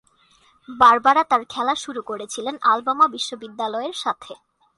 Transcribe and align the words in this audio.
Barbara 0.69 1.23
তাঁর 1.23 1.41
খেলা 1.49 1.73
শুরু 1.75 2.01
করেছিলেন 2.01 2.55
আলাবামা 2.63 3.05
বিশ্ববিদ্যালয়ের 3.07 3.95
সাথে। 4.03 4.33